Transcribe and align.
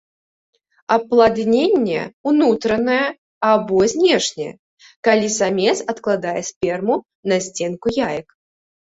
Апладненне 0.93 1.99
ўнутранае 2.29 3.03
або 3.51 3.77
знешняе, 3.93 4.47
калі 5.07 5.27
самец 5.39 5.75
адкладае 5.93 6.33
сперму 6.49 6.95
на 7.33 7.37
сценку 7.49 7.87
яек. 8.07 8.27